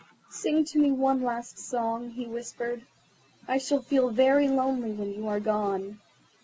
"Sing 0.31 0.65
me 0.73 0.89
one 0.91 1.21
last 1.21 1.59
song," 1.59 2.09
he 2.09 2.25
whispered; 2.25 2.81
"I 3.47 3.59
shall 3.59 3.83
feel 3.83 4.09
very 4.09 4.47
lonely 4.47 4.93
when 4.93 5.13
you 5.13 5.27
are 5.27 5.39
gone." 5.39 5.99